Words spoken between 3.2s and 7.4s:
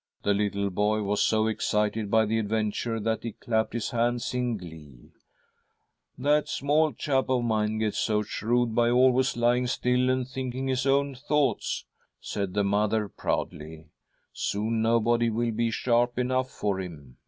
he clapped his hands in glee.' That small chap